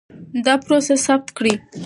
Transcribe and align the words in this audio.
دا 0.45 0.53
پروسه 0.65 0.95
ثبت 1.05 1.27
کېږي. 1.37 1.55